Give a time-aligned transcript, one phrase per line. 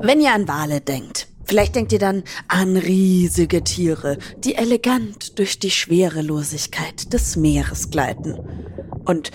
[0.00, 5.58] Wenn ihr an Wale denkt, vielleicht denkt ihr dann an riesige Tiere, die elegant durch
[5.58, 8.38] die Schwerelosigkeit des Meeres gleiten.
[9.04, 9.32] Und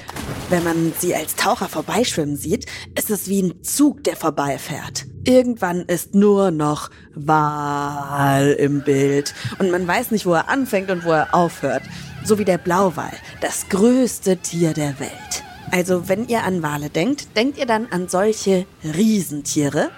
[0.49, 2.65] wenn man sie als Taucher vorbeischwimmen sieht,
[2.97, 5.05] ist es wie ein Zug, der vorbeifährt.
[5.25, 11.03] Irgendwann ist nur noch Wal im Bild und man weiß nicht, wo er anfängt und
[11.03, 11.83] wo er aufhört.
[12.23, 13.11] So wie der Blauwal,
[13.41, 15.43] das größte Tier der Welt.
[15.71, 19.89] Also wenn ihr an Wale denkt, denkt ihr dann an solche Riesentiere?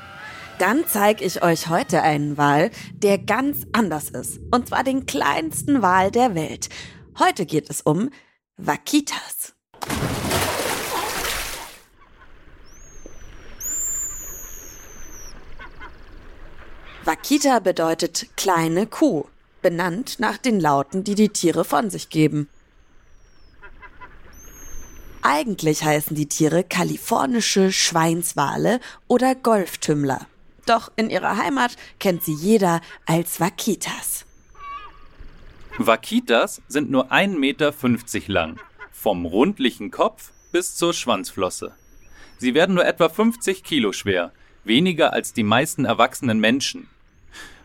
[0.60, 4.40] Dann zeige ich euch heute einen Wal, der ganz anders ist.
[4.52, 6.70] Und zwar den kleinsten Wal der Welt.
[7.20, 8.10] Heute geht es um
[8.56, 9.54] Vaquitas.
[17.04, 19.26] Vaquita bedeutet kleine Kuh,
[19.62, 22.50] benannt nach den Lauten, die die Tiere von sich geben.
[25.22, 30.28] Eigentlich heißen die Tiere kalifornische Schweinswale oder Golftümmler.
[30.66, 34.26] Doch in ihrer Heimat kennt sie jeder als Vaquitas.
[35.78, 37.74] Vaquitas sind nur 1,50 Meter
[38.28, 38.60] lang,
[38.92, 41.74] vom rundlichen Kopf bis zur Schwanzflosse.
[42.38, 44.32] Sie werden nur etwa 50 Kilo schwer,
[44.64, 46.88] weniger als die meisten erwachsenen Menschen.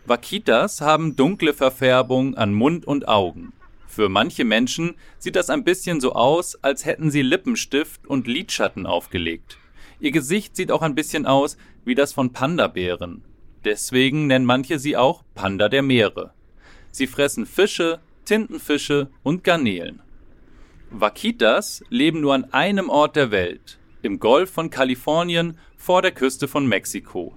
[0.07, 3.53] Vaquitas haben dunkle Verfärbung an Mund und Augen.
[3.87, 8.87] Für manche Menschen sieht das ein bisschen so aus, als hätten sie Lippenstift und Lidschatten
[8.87, 9.59] aufgelegt.
[10.01, 13.23] Ihr Gesicht sieht auch ein bisschen aus wie das von Panda-Bären.
[13.65, 16.33] Deswegen nennen manche sie auch Panda der Meere.
[16.91, 20.01] Sie fressen Fische, Tintenfische und Garnelen.
[20.91, 26.49] Vaquitas leben nur an einem Ort der Welt, im Golf von Kalifornien vor der Küste
[26.49, 27.35] von Mexiko,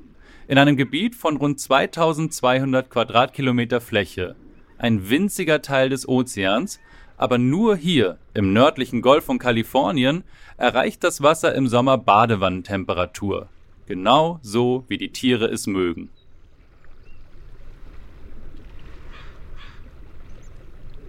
[0.47, 4.35] in einem Gebiet von rund 2200 Quadratkilometer Fläche,
[4.77, 6.79] ein winziger Teil des Ozeans,
[7.17, 10.23] aber nur hier im nördlichen Golf von Kalifornien
[10.57, 13.49] erreicht das Wasser im Sommer Badewannentemperatur,
[13.85, 16.09] genau so wie die Tiere es mögen.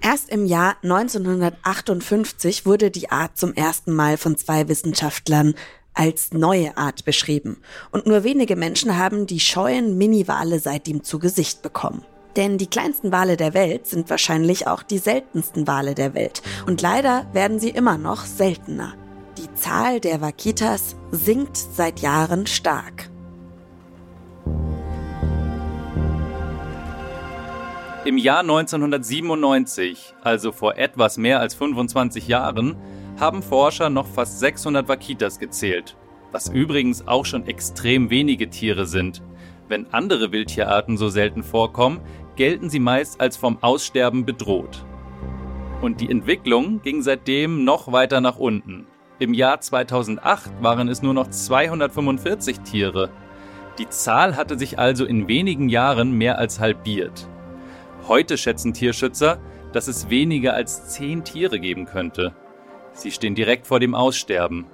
[0.00, 5.54] Erst im Jahr 1958 wurde die Art zum ersten Mal von zwei Wissenschaftlern
[5.94, 7.56] als neue Art beschrieben.
[7.90, 12.04] Und nur wenige Menschen haben die scheuen Miniwale seitdem zu Gesicht bekommen.
[12.36, 16.42] Denn die kleinsten Wale der Welt sind wahrscheinlich auch die seltensten Wale der Welt.
[16.66, 18.94] Und leider werden sie immer noch seltener.
[19.54, 23.08] Zahl der Vaquitas sinkt seit Jahren stark.
[28.04, 32.76] Im Jahr 1997, also vor etwas mehr als 25 Jahren,
[33.18, 35.96] haben Forscher noch fast 600 Vaquitas gezählt,
[36.32, 39.22] was übrigens auch schon extrem wenige Tiere sind.
[39.68, 42.00] Wenn andere Wildtierarten so selten vorkommen,
[42.36, 44.84] gelten sie meist als vom Aussterben bedroht.
[45.80, 48.86] Und die Entwicklung ging seitdem noch weiter nach unten.
[49.20, 53.10] Im Jahr 2008 waren es nur noch 245 Tiere.
[53.78, 57.28] Die Zahl hatte sich also in wenigen Jahren mehr als halbiert.
[58.08, 59.38] Heute schätzen Tierschützer,
[59.72, 62.34] dass es weniger als 10 Tiere geben könnte.
[62.92, 64.66] Sie stehen direkt vor dem Aussterben,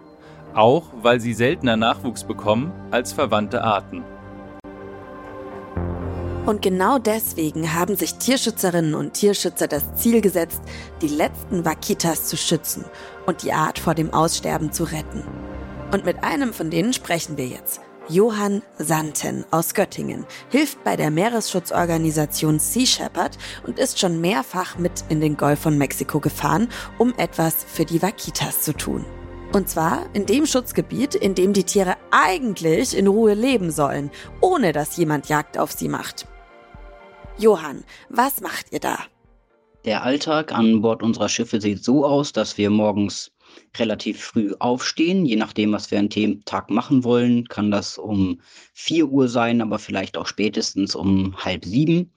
[0.55, 4.05] auch weil sie seltener Nachwuchs bekommen als verwandte Arten.
[6.47, 10.61] Und genau deswegen haben sich Tierschützerinnen und Tierschützer das Ziel gesetzt,
[11.03, 12.84] die letzten Vaquitas zu schützen
[13.27, 15.23] und die Art vor dem Aussterben zu retten.
[15.93, 17.81] Und mit einem von denen sprechen wir jetzt.
[18.09, 25.05] Johann Santen aus Göttingen hilft bei der Meeresschutzorganisation Sea Shepherd und ist schon mehrfach mit
[25.09, 26.69] in den Golf von Mexiko gefahren,
[26.99, 29.05] um etwas für die Vaquitas zu tun.
[29.53, 34.73] Und zwar in dem Schutzgebiet, in dem die Tiere eigentlich in Ruhe leben sollen, ohne
[34.73, 36.26] dass jemand Jagd auf sie macht.
[37.38, 38.99] Johann, was macht ihr da?
[39.85, 43.32] Der Alltag an Bord unserer Schiffe sieht so aus, dass wir morgens
[43.79, 45.25] relativ früh aufstehen.
[45.25, 48.41] Je nachdem, was wir an dem Tag machen wollen, kann das um
[48.75, 52.12] 4 Uhr sein, aber vielleicht auch spätestens um halb sieben.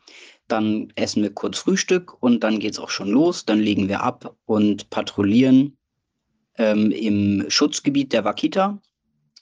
[0.48, 3.46] Dann essen wir kurz Frühstück und dann geht es auch schon los.
[3.46, 5.78] Dann legen wir ab und patrouillieren
[6.58, 8.82] ähm, im Schutzgebiet der Wakita.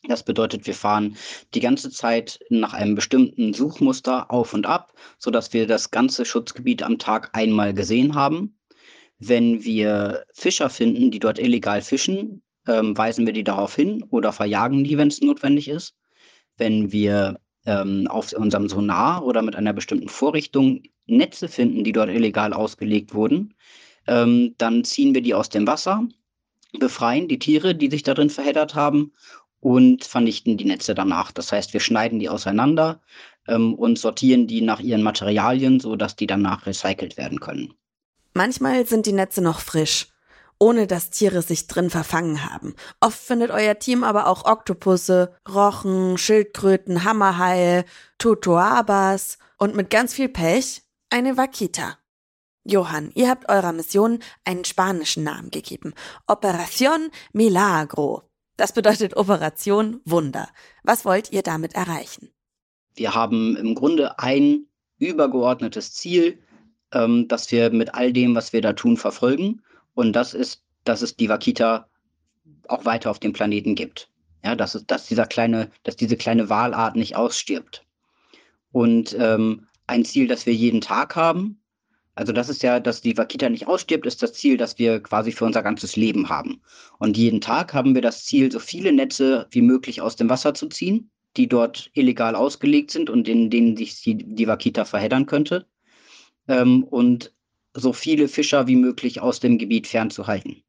[0.08, 1.16] Das bedeutet, wir fahren
[1.54, 6.82] die ganze Zeit nach einem bestimmten Suchmuster auf und ab, sodass wir das ganze Schutzgebiet
[6.82, 8.58] am Tag einmal gesehen haben.
[9.20, 14.34] Wenn wir Fischer finden, die dort illegal fischen, ähm, weisen wir die darauf hin oder
[14.34, 15.96] verjagen die, wenn es notwendig ist.
[16.58, 22.10] Wenn wir ähm, auf unserem Sonar oder mit einer bestimmten Vorrichtung Netze finden, die dort
[22.10, 23.54] illegal ausgelegt wurden,
[24.08, 26.08] ähm, dann ziehen wir die aus dem Wasser,
[26.80, 29.12] befreien die Tiere, die sich darin verheddert haben
[29.62, 31.32] und vernichten die Netze danach.
[31.32, 33.00] Das heißt, wir schneiden die auseinander
[33.48, 37.74] ähm, und sortieren die nach ihren Materialien, sodass die danach recycelt werden können.
[38.34, 40.08] Manchmal sind die Netze noch frisch,
[40.58, 42.76] ohne dass Tiere sich drin verfangen haben.
[43.00, 47.86] Oft findet euer Team aber auch Oktopusse, Rochen, Schildkröten, Hammerhaie,
[48.18, 51.98] Totoabas und mit ganz viel Pech eine Vaquita.
[52.64, 55.94] Johann, ihr habt eurer Mission einen spanischen Namen gegeben.
[56.28, 58.31] Operación Milagro.
[58.62, 60.48] Das bedeutet Operation Wunder.
[60.84, 62.30] Was wollt ihr damit erreichen?
[62.94, 64.68] Wir haben im Grunde ein
[65.00, 66.38] übergeordnetes Ziel,
[66.94, 69.64] ähm, das wir mit all dem, was wir da tun, verfolgen.
[69.96, 71.88] Und das ist, dass es die Wakita
[72.68, 74.12] auch weiter auf dem Planeten gibt.
[74.46, 77.84] Ja, dass, es, dass, dieser kleine, dass diese kleine Walart nicht ausstirbt.
[78.72, 81.60] Und ähm, ein Ziel, das wir jeden Tag haben,
[82.16, 85.32] also das ist ja, dass die Wakita nicht ausstirbt, ist das Ziel, das wir quasi
[85.32, 86.62] für unser ganzes Leben haben.
[87.00, 90.54] Und jeden Tag haben wir das Ziel, so viele Netze wie möglich aus dem Wasser
[90.54, 95.26] zu ziehen, die dort illegal ausgelegt sind und in denen sich die, die Wakita verheddern
[95.26, 95.66] könnte
[96.48, 97.34] ähm, und
[97.74, 100.64] so viele Fischer wie möglich aus dem Gebiet fernzuhalten,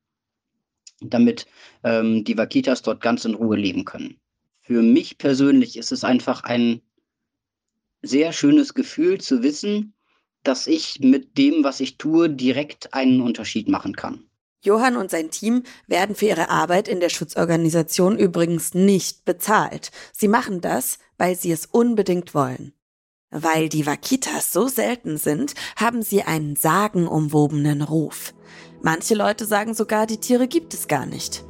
[1.00, 1.46] damit
[1.82, 4.20] ähm, die Wakitas dort ganz in Ruhe leben können.
[4.60, 6.80] Für mich persönlich ist es einfach ein
[8.02, 9.94] sehr schönes Gefühl zu wissen,
[10.42, 14.24] dass ich mit dem, was ich tue, direkt einen Unterschied machen kann.
[14.64, 19.90] Johann und sein Team werden für ihre Arbeit in der Schutzorganisation übrigens nicht bezahlt.
[20.12, 22.72] Sie machen das, weil sie es unbedingt wollen.
[23.30, 28.34] Weil die Wakitas so selten sind, haben sie einen sagenumwobenen Ruf.
[28.82, 31.44] Manche Leute sagen sogar, die Tiere gibt es gar nicht.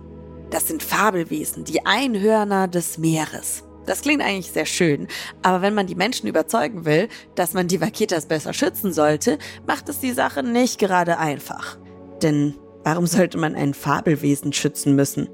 [0.50, 3.64] Das sind Fabelwesen, die Einhörner des Meeres.
[3.86, 5.08] Das klingt eigentlich sehr schön,
[5.42, 9.88] aber wenn man die Menschen überzeugen will, dass man die Vakitas besser schützen sollte, macht
[9.88, 11.78] es die Sache nicht gerade einfach.
[12.22, 15.28] Denn warum sollte man ein Fabelwesen schützen müssen?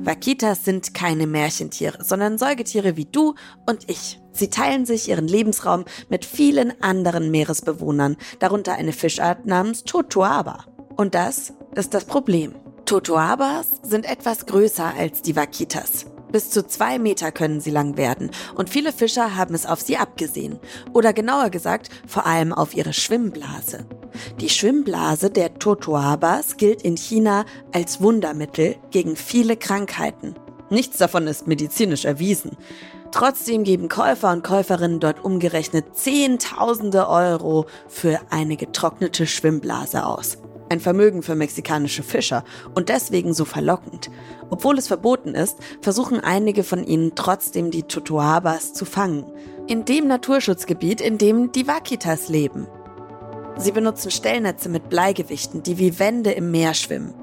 [0.00, 3.34] Vakitas sind keine Märchentiere, sondern Säugetiere wie du
[3.66, 4.18] und ich.
[4.32, 10.64] Sie teilen sich ihren Lebensraum mit vielen anderen Meeresbewohnern, darunter eine Fischart namens Totoaba.
[10.96, 12.54] Und das ist das Problem.
[12.88, 16.06] Totoabas sind etwas größer als die Vakitas.
[16.32, 19.98] Bis zu zwei Meter können sie lang werden und viele Fischer haben es auf sie
[19.98, 20.58] abgesehen.
[20.94, 23.84] Oder genauer gesagt, vor allem auf ihre Schwimmblase.
[24.40, 27.44] Die Schwimmblase der Totoabas gilt in China
[27.74, 30.34] als Wundermittel gegen viele Krankheiten.
[30.70, 32.56] Nichts davon ist medizinisch erwiesen.
[33.12, 40.38] Trotzdem geben Käufer und Käuferinnen dort umgerechnet Zehntausende Euro für eine getrocknete Schwimmblase aus.
[40.70, 42.44] Ein Vermögen für mexikanische Fischer
[42.74, 44.10] und deswegen so verlockend.
[44.50, 49.24] Obwohl es verboten ist, versuchen einige von ihnen trotzdem die Totoabas zu fangen.
[49.66, 52.66] In dem Naturschutzgebiet, in dem die Wakitas leben.
[53.56, 57.14] Sie benutzen Stellnetze mit Bleigewichten, die wie Wände im Meer schwimmen.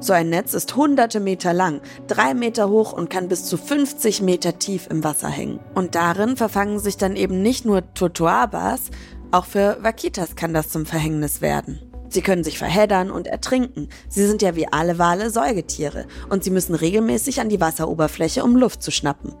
[0.00, 4.22] So ein Netz ist hunderte Meter lang, drei Meter hoch und kann bis zu 50
[4.22, 5.60] Meter tief im Wasser hängen.
[5.74, 8.90] Und darin verfangen sich dann eben nicht nur Totoabas,
[9.30, 11.87] auch für Vakitas kann das zum Verhängnis werden.
[12.08, 13.88] Sie können sich verheddern und ertrinken.
[14.08, 18.56] Sie sind ja wie alle Wale Säugetiere und sie müssen regelmäßig an die Wasseroberfläche, um
[18.56, 19.34] Luft zu schnappen.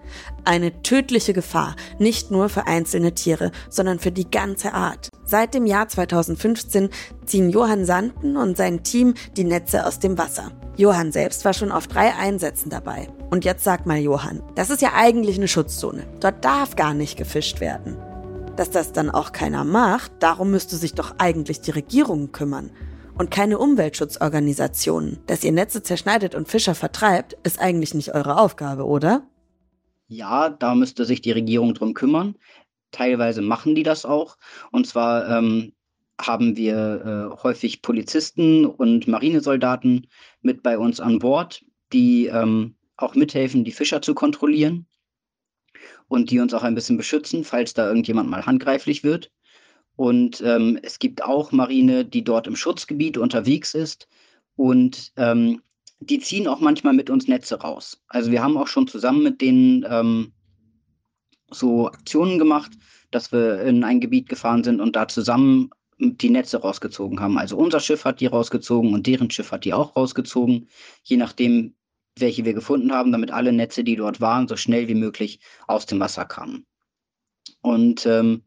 [0.44, 5.08] Eine tödliche Gefahr, nicht nur für einzelne Tiere, sondern für die ganze Art.
[5.24, 6.88] Seit dem Jahr 2015
[7.26, 10.52] ziehen Johann Sanden und sein Team die Netze aus dem Wasser.
[10.76, 13.08] Johann selbst war schon auf drei Einsätzen dabei.
[13.30, 16.06] Und jetzt sag mal Johann, das ist ja eigentlich eine Schutzzone.
[16.20, 17.96] Dort darf gar nicht gefischt werden.
[18.58, 22.72] Dass das dann auch keiner macht, darum müsste sich doch eigentlich die Regierung kümmern.
[23.16, 25.20] Und keine Umweltschutzorganisationen.
[25.28, 29.22] Dass ihr Netze zerschneidet und Fischer vertreibt, ist eigentlich nicht eure Aufgabe, oder?
[30.08, 32.34] Ja, da müsste sich die Regierung drum kümmern.
[32.90, 34.36] Teilweise machen die das auch.
[34.72, 35.72] Und zwar ähm,
[36.20, 40.08] haben wir äh, häufig Polizisten und Marinesoldaten
[40.42, 44.88] mit bei uns an Bord, die ähm, auch mithelfen, die Fischer zu kontrollieren
[46.08, 49.30] und die uns auch ein bisschen beschützen, falls da irgendjemand mal handgreiflich wird.
[49.96, 54.08] Und ähm, es gibt auch Marine, die dort im Schutzgebiet unterwegs ist
[54.56, 55.60] und ähm,
[56.00, 58.00] die ziehen auch manchmal mit uns Netze raus.
[58.08, 60.32] Also wir haben auch schon zusammen mit denen ähm,
[61.50, 62.72] so Aktionen gemacht,
[63.10, 67.38] dass wir in ein Gebiet gefahren sind und da zusammen die Netze rausgezogen haben.
[67.38, 70.68] Also unser Schiff hat die rausgezogen und deren Schiff hat die auch rausgezogen,
[71.02, 71.74] je nachdem,
[72.20, 75.86] welche wir gefunden haben, damit alle Netze, die dort waren, so schnell wie möglich aus
[75.86, 76.66] dem Wasser kamen.
[77.60, 78.42] Und ähm,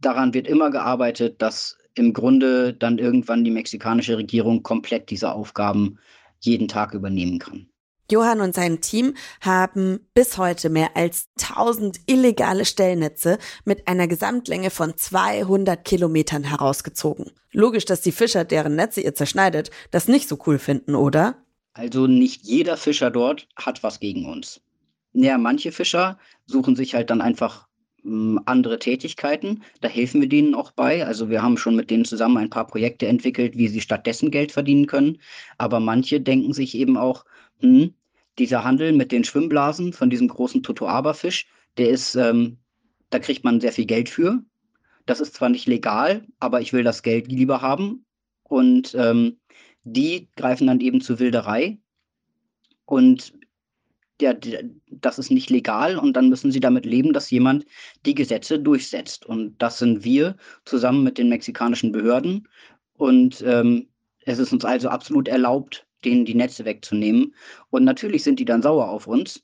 [0.00, 5.98] daran wird immer gearbeitet, dass im Grunde dann irgendwann die mexikanische Regierung komplett diese Aufgaben
[6.40, 7.68] jeden Tag übernehmen kann.
[8.10, 14.68] Johann und sein Team haben bis heute mehr als 1000 illegale Stellnetze mit einer Gesamtlänge
[14.68, 17.30] von 200 Kilometern herausgezogen.
[17.52, 21.43] Logisch, dass die Fischer, deren Netze ihr zerschneidet, das nicht so cool finden, oder?
[21.74, 24.62] Also nicht jeder Fischer dort hat was gegen uns.
[25.12, 27.66] Ja, manche Fischer suchen sich halt dann einfach
[28.02, 29.62] hm, andere Tätigkeiten.
[29.80, 31.04] Da helfen wir denen auch bei.
[31.04, 34.52] Also wir haben schon mit denen zusammen ein paar Projekte entwickelt, wie sie stattdessen Geld
[34.52, 35.18] verdienen können.
[35.58, 37.24] Aber manche denken sich eben auch,
[37.60, 37.92] hm,
[38.38, 42.58] dieser Handel mit den Schwimmblasen von diesem großen Totoaba-Fisch, der ist, ähm,
[43.10, 44.42] da kriegt man sehr viel Geld für.
[45.06, 48.04] Das ist zwar nicht legal, aber ich will das Geld lieber haben.
[48.42, 49.38] Und ähm,
[49.84, 51.78] die greifen dann eben zur Wilderei.
[52.86, 53.32] Und
[54.20, 54.34] ja,
[54.90, 57.66] das ist nicht legal und dann müssen sie damit leben, dass jemand
[58.06, 59.26] die Gesetze durchsetzt.
[59.26, 62.48] Und das sind wir zusammen mit den mexikanischen Behörden.
[62.94, 63.88] Und ähm,
[64.20, 67.34] es ist uns also absolut erlaubt, denen die Netze wegzunehmen.
[67.70, 69.42] Und natürlich sind die dann sauer auf uns.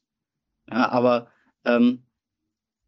[0.70, 1.28] Ja, aber
[1.64, 2.04] ähm,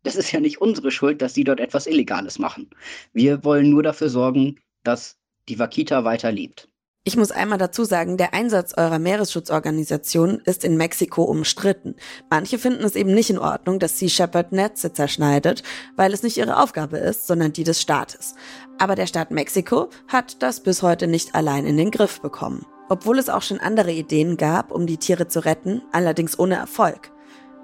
[0.04, 2.70] das ist ja nicht unsere Schuld, dass sie dort etwas Illegales machen.
[3.12, 5.18] Wir wollen nur dafür sorgen, dass
[5.48, 6.68] die Wakita weiter lebt.
[7.04, 11.96] Ich muss einmal dazu sagen, der Einsatz eurer Meeresschutzorganisation ist in Mexiko umstritten.
[12.30, 15.64] Manche finden es eben nicht in Ordnung, dass Sea Shepherd Netze zerschneidet,
[15.96, 18.36] weil es nicht ihre Aufgabe ist, sondern die des Staates.
[18.78, 22.66] Aber der Staat Mexiko hat das bis heute nicht allein in den Griff bekommen.
[22.88, 27.10] Obwohl es auch schon andere Ideen gab, um die Tiere zu retten, allerdings ohne Erfolg.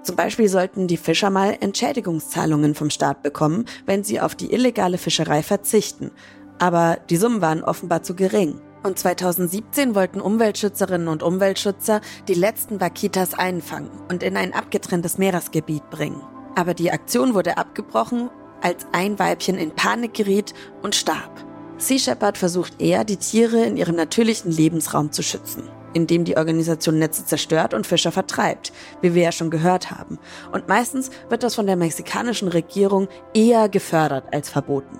[0.03, 4.97] Zum Beispiel sollten die Fischer mal Entschädigungszahlungen vom Staat bekommen, wenn sie auf die illegale
[4.97, 6.11] Fischerei verzichten.
[6.57, 8.59] Aber die Summen waren offenbar zu gering.
[8.81, 15.89] Und 2017 wollten Umweltschützerinnen und Umweltschützer die letzten Vaquitas einfangen und in ein abgetrenntes Meeresgebiet
[15.89, 16.21] bringen.
[16.55, 18.29] Aber die Aktion wurde abgebrochen,
[18.61, 21.45] als ein Weibchen in Panik geriet und starb.
[21.77, 26.99] Sea Shepherd versucht eher, die Tiere in ihrem natürlichen Lebensraum zu schützen, indem die Organisation
[26.99, 30.19] Netze zerstört und Fischer vertreibt, wie wir ja schon gehört haben.
[30.51, 34.99] Und meistens wird das von der mexikanischen Regierung eher gefördert als verboten.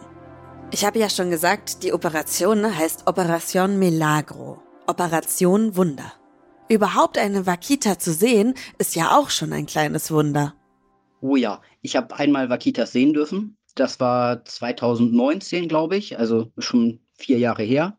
[0.71, 4.61] Ich habe ja schon gesagt, die Operation heißt Operation Milagro.
[4.85, 6.13] Operation Wunder.
[6.69, 10.53] Überhaupt eine Wakita zu sehen, ist ja auch schon ein kleines Wunder.
[11.21, 13.57] Oh ja, ich habe einmal Wakitas sehen dürfen.
[13.73, 17.97] Das war 2019, glaube ich, also schon vier Jahre her.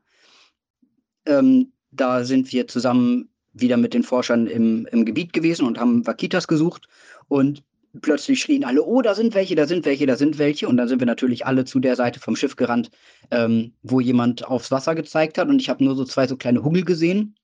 [1.27, 6.07] Ähm, da sind wir zusammen wieder mit den Forschern im, im Gebiet gewesen und haben
[6.07, 6.89] Wakitas gesucht.
[7.27, 7.65] Und
[8.01, 10.69] plötzlich schrien alle, oh, da sind welche, da sind welche, da sind welche.
[10.69, 12.91] Und dann sind wir natürlich alle zu der Seite vom Schiff gerannt,
[13.31, 15.49] ähm, wo jemand aufs Wasser gezeigt hat.
[15.49, 17.37] Und ich habe nur so zwei so kleine Huggel gesehen.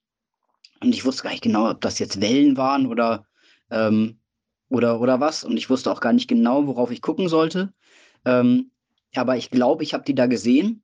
[0.81, 3.27] Und ich wusste gar nicht genau, ob das jetzt Wellen waren oder,
[3.71, 4.21] ähm,
[4.69, 5.43] oder, oder was.
[5.43, 7.73] Und ich wusste auch gar nicht genau, worauf ich gucken sollte.
[8.25, 8.71] Ähm,
[9.15, 10.83] aber ich glaube, ich habe die da gesehen.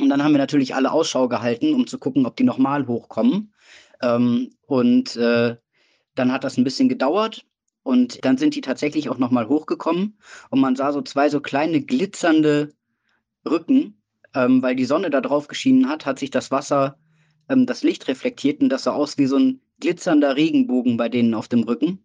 [0.00, 3.54] Und dann haben wir natürlich alle Ausschau gehalten, um zu gucken, ob die nochmal hochkommen.
[4.02, 5.56] Ähm, und äh,
[6.14, 7.44] dann hat das ein bisschen gedauert.
[7.84, 10.18] Und dann sind die tatsächlich auch nochmal hochgekommen
[10.50, 12.72] und man sah so zwei so kleine glitzernde
[13.46, 14.02] Rücken,
[14.34, 16.98] ähm, weil die Sonne da drauf geschienen hat, hat sich das Wasser,
[17.50, 21.34] ähm, das Licht reflektiert und das sah aus wie so ein glitzernder Regenbogen bei denen
[21.34, 22.02] auf dem Rücken.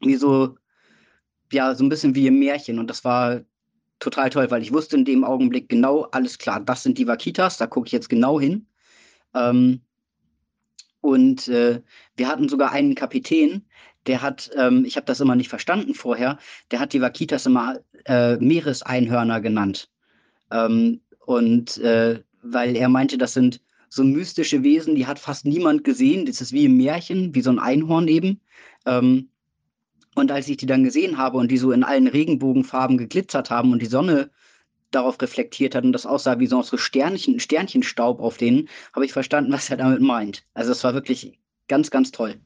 [0.00, 0.56] Wie so,
[1.52, 2.80] ja, so ein bisschen wie im Märchen.
[2.80, 3.42] Und das war
[4.00, 7.58] total toll, weil ich wusste in dem Augenblick genau, alles klar, das sind die Vakitas,
[7.58, 8.66] da gucke ich jetzt genau hin.
[9.34, 9.82] Ähm,
[11.00, 11.82] und äh,
[12.16, 13.66] wir hatten sogar einen Kapitän,
[14.06, 16.38] der hat, ähm, ich habe das immer nicht verstanden vorher,
[16.70, 19.90] der hat die Vakitas immer äh, Meereseinhörner genannt.
[20.50, 25.84] Ähm, und äh, weil er meinte, das sind so mystische Wesen, die hat fast niemand
[25.84, 26.26] gesehen.
[26.26, 28.40] Das ist wie im Märchen, wie so ein Einhorn eben.
[28.84, 29.30] Ähm,
[30.14, 33.72] und als ich die dann gesehen habe und die so in allen Regenbogenfarben geglitzert haben
[33.72, 34.30] und die Sonne
[34.90, 39.52] darauf reflektiert hat und das aussah wie so Sternchen, Sternchenstaub auf denen, habe ich verstanden,
[39.52, 40.44] was er damit meint.
[40.54, 42.36] Also es war wirklich ganz, ganz toll.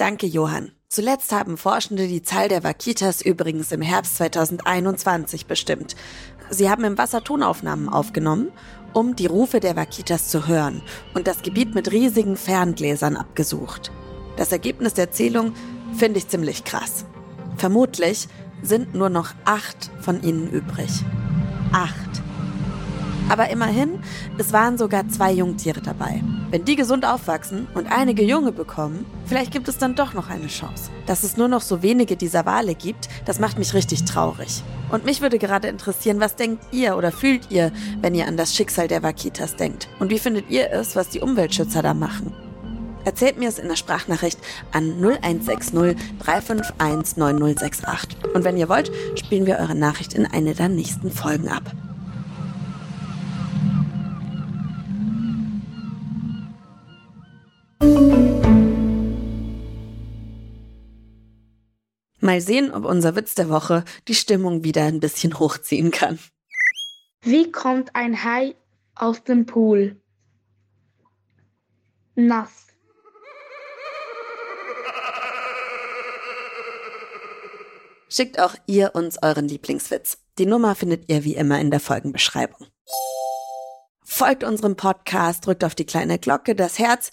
[0.00, 0.72] Danke, Johann.
[0.88, 5.94] Zuletzt haben Forschende die Zahl der Vakitas übrigens im Herbst 2021 bestimmt.
[6.48, 8.50] Sie haben im Wasser Tonaufnahmen aufgenommen,
[8.94, 10.80] um die Rufe der Vakitas zu hören
[11.12, 13.92] und das Gebiet mit riesigen Ferngläsern abgesucht.
[14.38, 15.52] Das Ergebnis der Zählung
[15.98, 17.04] finde ich ziemlich krass.
[17.58, 18.26] Vermutlich
[18.62, 21.04] sind nur noch acht von ihnen übrig.
[21.72, 22.09] Acht.
[23.30, 24.00] Aber immerhin,
[24.38, 26.20] es waren sogar zwei Jungtiere dabei.
[26.50, 30.48] Wenn die gesund aufwachsen und einige Junge bekommen, vielleicht gibt es dann doch noch eine
[30.48, 30.90] Chance.
[31.06, 34.64] Dass es nur noch so wenige dieser Wale gibt, das macht mich richtig traurig.
[34.90, 37.70] Und mich würde gerade interessieren, was denkt ihr oder fühlt ihr,
[38.00, 39.88] wenn ihr an das Schicksal der Vakitas denkt?
[40.00, 42.34] Und wie findet ihr es, was die Umweltschützer da machen?
[43.04, 44.40] Erzählt mir es in der Sprachnachricht
[44.72, 48.34] an 0160 351 9068.
[48.34, 51.62] Und wenn ihr wollt, spielen wir eure Nachricht in eine der nächsten Folgen ab.
[62.30, 66.20] Mal sehen, ob unser Witz der Woche die Stimmung wieder ein bisschen hochziehen kann.
[67.22, 68.54] Wie kommt ein Hai
[68.94, 70.00] aus dem Pool?
[72.14, 72.68] Nass.
[78.08, 80.18] Schickt auch ihr uns euren Lieblingswitz.
[80.38, 82.68] Die Nummer findet ihr wie immer in der Folgenbeschreibung.
[84.04, 87.10] Folgt unserem Podcast, drückt auf die kleine Glocke, das Herz.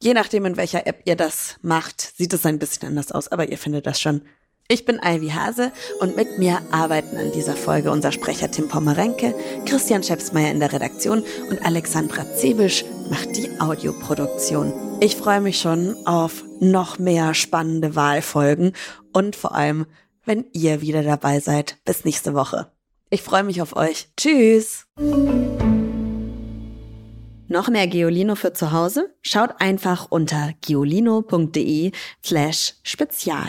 [0.00, 3.50] Je nachdem, in welcher App ihr das macht, sieht es ein bisschen anders aus, aber
[3.50, 4.22] ihr findet das schon.
[4.70, 9.34] Ich bin Ivy Hase und mit mir arbeiten an dieser Folge unser Sprecher Tim Pommerenke,
[9.64, 14.74] Christian Schepsmeier in der Redaktion und Alexandra Zebisch macht die Audioproduktion.
[15.00, 18.74] Ich freue mich schon auf noch mehr spannende Wahlfolgen
[19.14, 19.86] und vor allem,
[20.26, 21.78] wenn ihr wieder dabei seid.
[21.86, 22.70] Bis nächste Woche.
[23.08, 24.10] Ich freue mich auf euch.
[24.18, 24.84] Tschüss!
[27.46, 29.14] Noch mehr Geolino für zu Hause?
[29.22, 33.48] Schaut einfach unter geolino.de slash spezial.